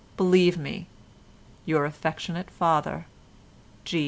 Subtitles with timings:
[0.17, 0.87] —Believe me,
[1.63, 3.05] your affectionate father,
[3.85, 3.99] G.